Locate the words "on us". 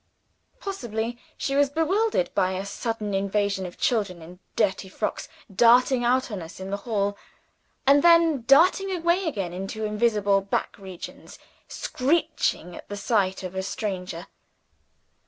6.31-6.59